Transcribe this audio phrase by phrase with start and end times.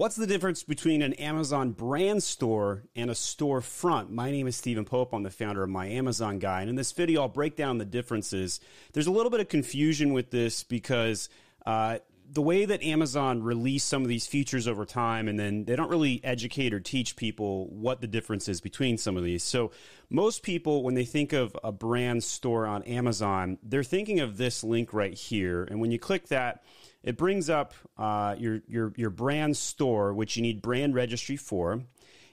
[0.00, 4.08] What's the difference between an Amazon brand store and a storefront?
[4.08, 5.12] My name is Steven Pope.
[5.12, 6.62] I'm the founder of My Amazon Guy.
[6.62, 8.60] And in this video, I'll break down the differences.
[8.94, 11.28] There's a little bit of confusion with this because
[11.66, 11.98] uh,
[12.32, 15.90] the way that Amazon released some of these features over time, and then they don't
[15.90, 19.42] really educate or teach people what the difference is between some of these.
[19.42, 19.72] So,
[20.08, 24.62] most people, when they think of a brand store on Amazon, they're thinking of this
[24.62, 25.64] link right here.
[25.64, 26.64] And when you click that,
[27.02, 31.82] it brings up uh, your your your brand store, which you need brand registry for.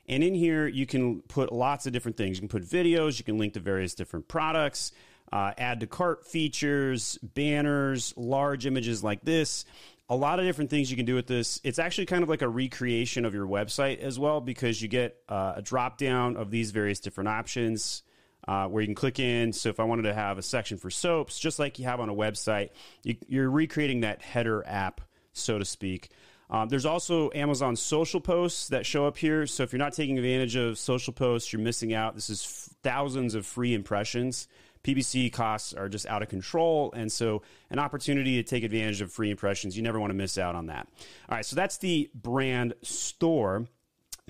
[0.09, 2.37] And in here, you can put lots of different things.
[2.37, 4.93] You can put videos, you can link to various different products,
[5.31, 9.65] uh, add to cart features, banners, large images like this.
[10.09, 11.59] A lot of different things you can do with this.
[11.63, 15.17] It's actually kind of like a recreation of your website as well because you get
[15.27, 18.03] uh, a drop down of these various different options
[18.47, 19.51] uh, where you can click in.
[19.51, 22.09] So if I wanted to have a section for soaps, just like you have on
[22.09, 22.69] a website,
[23.03, 25.01] you, are recreating that header app,
[25.33, 26.09] so to speak.
[26.49, 29.45] Um, there's also Amazon social posts that show up here.
[29.47, 32.15] So if you're not taking advantage of social posts, you're missing out.
[32.15, 34.47] This is f- thousands of free impressions.
[34.87, 36.93] PPC costs are just out of control.
[36.95, 40.37] And so an opportunity to take advantage of free impressions, you never want to miss
[40.37, 40.87] out on that.
[41.29, 41.45] All right.
[41.45, 43.67] So that's the brand store.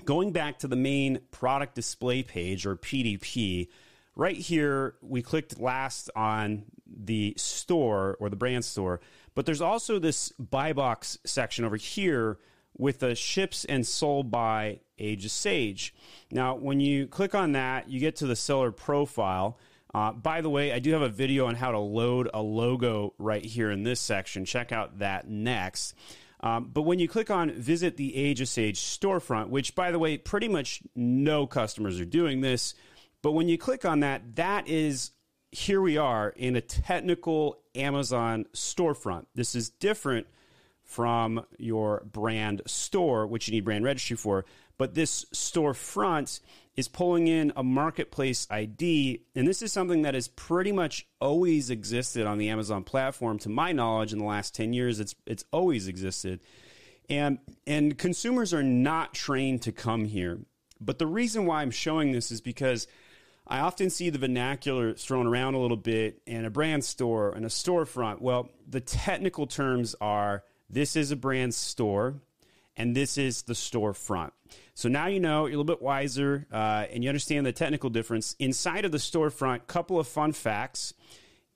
[0.04, 3.68] Going back to the main product display page or PDP,
[4.16, 9.00] right here, we clicked last on the store or the brand store,
[9.34, 12.38] but there's also this buy box section over here
[12.76, 15.94] with the ships and sold by Age of Sage.
[16.30, 19.58] Now, when you click on that, you get to the seller profile.
[19.94, 23.14] Uh, by the way, I do have a video on how to load a logo
[23.18, 24.44] right here in this section.
[24.44, 25.94] Check out that next.
[26.40, 29.98] Um, but when you click on visit the Age of Sage storefront, which by the
[29.98, 32.74] way, pretty much no customers are doing this,
[33.22, 35.12] but when you click on that, that is
[35.50, 39.26] here we are in a technical Amazon storefront.
[39.34, 40.26] This is different
[40.84, 44.44] from your brand store, which you need brand registry for.
[44.78, 46.40] But this storefront
[46.76, 49.24] is pulling in a marketplace ID.
[49.34, 53.40] And this is something that has pretty much always existed on the Amazon platform.
[53.40, 56.38] To my knowledge, in the last 10 years, it's, it's always existed.
[57.10, 60.38] And, and consumers are not trained to come here.
[60.80, 62.86] But the reason why I'm showing this is because
[63.44, 67.44] I often see the vernacular thrown around a little bit in a brand store and
[67.44, 68.20] a storefront.
[68.20, 72.20] Well, the technical terms are this is a brand store
[72.78, 74.30] and this is the storefront.
[74.74, 77.90] So now you know, you're a little bit wiser, uh, and you understand the technical
[77.90, 78.36] difference.
[78.38, 80.94] Inside of the storefront, couple of fun facts.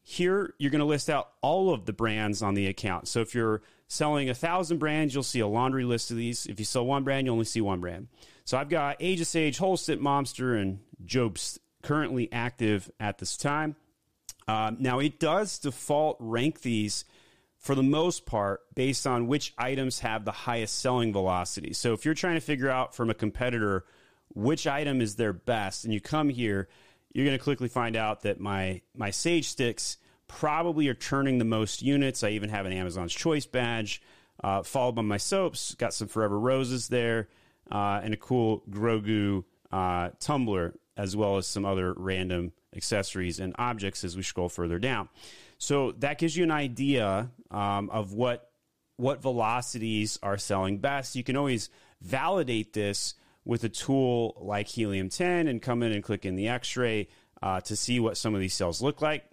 [0.03, 3.07] Here, you're going to list out all of the brands on the account.
[3.07, 6.47] So if you're selling a thousand brands, you'll see a laundry list of these.
[6.47, 8.09] If you sell one brand, you only see one brand.
[8.45, 13.77] So I've got Age of Sage, Holstit, Momster, and Jobst currently active at this time.
[14.49, 17.05] Uh, now, it does default rank these
[17.63, 21.73] for the most part based on which items have the highest selling velocity.
[21.73, 23.85] So, if you're trying to figure out from a competitor
[24.35, 26.69] which item is their best, and you come here,
[27.13, 29.97] you're going to quickly find out that my my Sage sticks
[30.29, 32.23] probably are turning the most units.
[32.23, 34.03] I even have an Amazon's Choice badge,
[34.43, 35.75] uh, followed by my soaps.
[35.75, 37.29] Got some Forever Roses there,
[37.71, 43.55] uh, and a cool Grogu uh, tumbler as well as some other random accessories and
[43.59, 45.09] objects as we scroll further down.
[45.59, 48.49] So that gives you an idea um, of what
[48.97, 51.17] what velocities are selling best.
[51.17, 51.71] You can always
[52.01, 53.15] validate this
[53.45, 57.09] with a tool like Helium 10 and come in and click in the X-ray
[57.43, 59.25] uh, to see what some of these cells look like.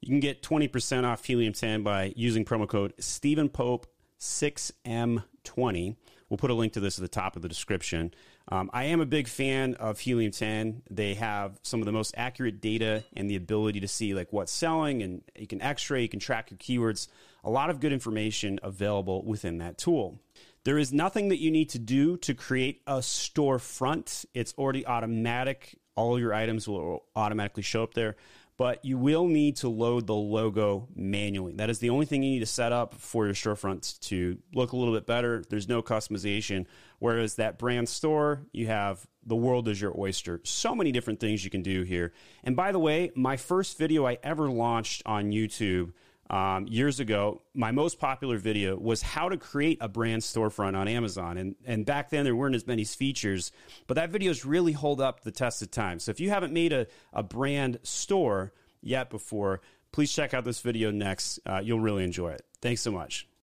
[0.00, 3.86] You can get 20% off Helium 10 by using promo code Steven Pope
[4.20, 5.96] 6M20.
[6.28, 8.12] We'll put a link to this at the top of the description.
[8.48, 10.82] Um, I am a big fan of Helium 10.
[10.90, 14.52] They have some of the most accurate data and the ability to see like what's
[14.52, 17.08] selling, and you can X-ray, you can track your keywords.
[17.42, 20.18] A lot of good information available within that tool.
[20.64, 24.24] There is nothing that you need to do to create a storefront.
[24.34, 25.78] It's already automatic.
[25.94, 28.16] All your items will automatically show up there
[28.56, 31.54] but you will need to load the logo manually.
[31.54, 34.72] That is the only thing you need to set up for your storefront to look
[34.72, 35.42] a little bit better.
[35.48, 36.66] There's no customization.
[37.00, 40.40] Whereas that brand store, you have the world is your oyster.
[40.44, 42.12] So many different things you can do here.
[42.44, 45.92] And by the way, my first video I ever launched on YouTube
[46.30, 50.88] um, years ago, my most popular video was how to create a brand storefront on
[50.88, 51.36] Amazon.
[51.36, 53.52] And, and back then, there weren't as many features,
[53.86, 55.98] but that video's really hold up the test of time.
[55.98, 59.60] So if you haven't made a, a brand store yet before,
[59.92, 61.40] please check out this video next.
[61.44, 62.44] Uh, you'll really enjoy it.
[62.60, 63.28] Thanks so much.